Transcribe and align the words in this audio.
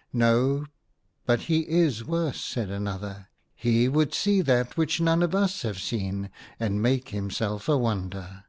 "No, 0.12 0.66
but 1.26 1.40
he 1.50 1.68
is 1.68 2.04
worse," 2.04 2.40
said 2.40 2.70
another;" 2.70 3.26
he 3.56 3.88
would 3.88 4.14
see 4.14 4.40
that 4.40 4.76
which 4.76 5.00
none 5.00 5.20
of 5.20 5.34
us 5.34 5.62
have 5.62 5.80
seen, 5.80 6.30
and 6.60 6.80
make 6.80 7.08
himself 7.08 7.68
a 7.68 7.76
wonder." 7.76 8.44